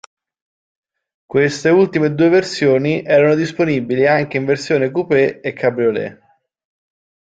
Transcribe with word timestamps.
Queste 1.31 1.69
ultime 1.69 2.15
due 2.15 2.29
versioni 2.29 3.03
erano 3.03 3.35
disponibili 3.35 4.07
anche 4.07 4.37
in 4.37 4.45
versione 4.45 4.89
coupé 4.89 5.41
e 5.41 5.53
cabriolet. 5.53 6.19